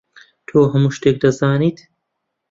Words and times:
تۆ 0.47 0.59
هەموو 0.71 0.95
شتێک 0.97 1.15
دەزانیت. 1.23 1.77